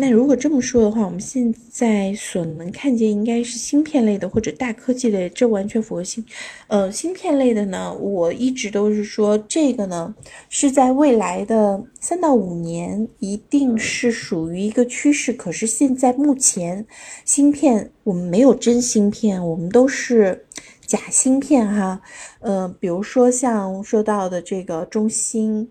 [0.00, 6.24] 那如果这么说的话，我们现在所能看见应该是芯片类的或者大科技类，这完全符合芯，
[6.68, 10.14] 呃，芯片类的呢，我一直都是说这个呢
[10.48, 15.32] 是在未来的三到五年一定是属于一个趋势。
[15.32, 16.86] 可是现在目前
[17.24, 20.46] 芯片我们没有真芯片，我们都是
[20.86, 22.00] 假芯片哈。
[22.38, 25.68] 呃，比如说像说到的这个中芯。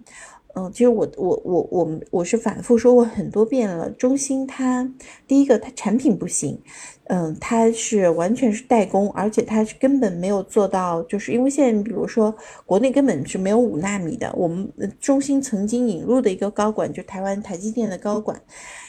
[0.58, 4.92] 嗯，其实我我我我我是反复说过很多遍了，中兴它
[5.28, 6.60] 第一个它产品不行，
[7.04, 12.36] 嗯，它是完全是代工，而且它是根本没有做到，就是因为现在比如说
[12.66, 14.68] 国内根本是没有五纳米的，我们
[15.00, 18.42] 中兴曾经引入的一个高管，就台湾台积电的高管，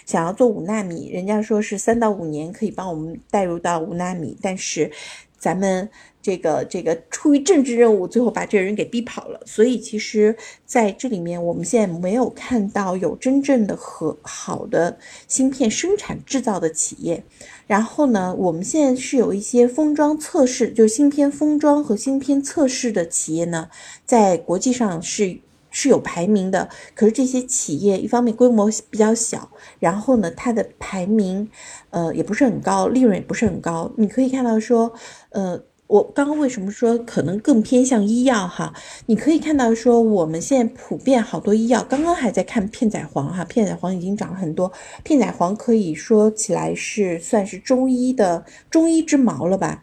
[0.06, 4.90] 想要做五纳米，人家说是三到五年可以帮我们带入到五纳米，但是
[5.38, 5.88] 咱们。
[6.20, 9.40] 这个这个出于政治任务，最后把这个人给逼跑了。
[9.46, 17.24] 所以其实在这里面，我们现在没有看到有真正的和好的芯片生产制造的企业。
[17.66, 23.70] 然后呢，我们现在是有一些封装测试，就是芯片封装和芯片测试的企业呢，
[24.04, 25.38] 在国际上是
[25.78, 26.68] 是有排名的。
[26.96, 29.48] 可是这些企业一方面规模比较小，
[29.78, 31.48] 然后呢，它的排名
[31.90, 33.92] 呃也不是很高，利润也不是很高。
[33.96, 34.92] 你可以看到说，
[35.30, 35.62] 呃。
[35.88, 38.74] 我刚刚为什么说可能更偏向医药哈？
[39.06, 44.70] 你可以看到说我们现在普遍好多医药，刚刚还在看片仔癀哈，片仔癀已经涨了很多，
[45.02, 49.82] 片仔癀可以说起来是算是中医的中医之矛了吧。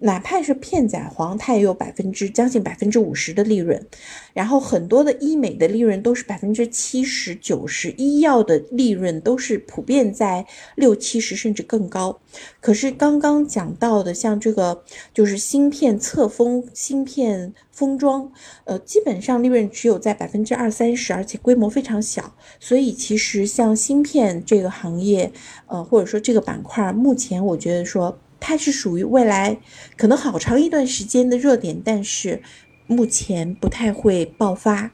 [0.00, 3.86] 哪怕是片仔癀，它也有百分之将近百分之五十的利润，
[4.34, 12.20] 然后很多的医美的利润都是百分之七十九十，医药的利润都是普遍在六七十甚至更高。
[12.60, 18.30] 可是刚刚讲到的，像这个就是芯片侧封、芯片封装，
[18.64, 22.34] 呃，基本上利润只有在百分之二三十，而且规模非常小。
[22.60, 25.32] 所以其实像芯片这个行业，
[25.68, 28.18] 呃，或者说这个板块，目前我觉得说。
[28.48, 29.58] 它是属于未来
[29.96, 32.40] 可能好长一段时间的热点，但是
[32.86, 34.92] 目前不太会爆发，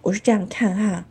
[0.00, 1.04] 我是这样看哈。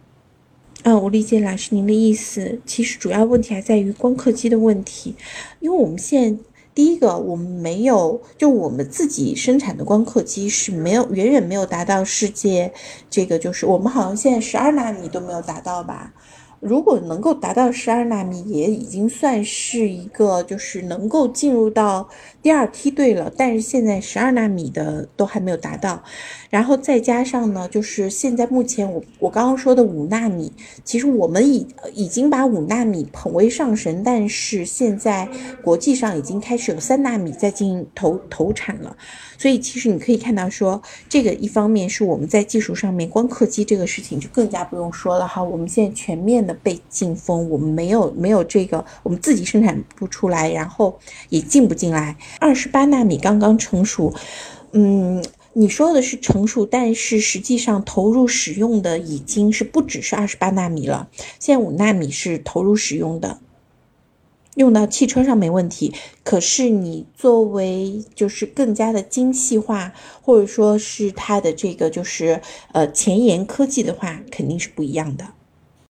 [0.82, 2.60] 啊，我理解老师您的意思。
[2.66, 5.16] 其实主要问题还在于光刻机的问题，
[5.60, 6.44] 因为我们现在
[6.74, 12.74] 第一个我们没有，就我们自己生产的光刻机是没有远远没有达到世界
[13.08, 16.12] 这个，就是我们好像现在十二纳米都没有达到吧。
[16.64, 22.08] 如果能够达到十二纳米，也已经算是一个，就是能够进入到
[22.42, 23.32] 第二梯队了。
[23.36, 26.02] 但是现在十二纳米的都还没有达到，
[26.50, 30.52] 然后再加上呢，就是现在目前我我刚刚说的五纳米，
[30.86, 35.28] 其实我们已已经把五纳米捧为上神，但是现在
[35.62, 38.96] 国际上已经开始有三纳米在进行投投产了。
[39.38, 45.44] 所以其实你可以看到，说这个一方面是我们在技术上面，光刻机这个事情就更加不用说了哈。
[45.44, 51.00] 我们现在全面的被禁封，我们没有没有这个，我们自己生产不出来，然后
[51.30, 52.18] 也进不进来。
[52.40, 54.14] 二十八纳米刚刚成熟，
[54.72, 61.10] 嗯，你说的是成熟，但是实际上投入使用的已经是不只是二十八纳米了，
[61.40, 63.40] 现在五纳米是投入使用的。
[64.56, 72.40] 用到汽车上没问题，可是你作为就是更加的精细化，或者说是它的这个就是
[72.72, 75.26] 呃前沿科技的话，肯定是不一样的。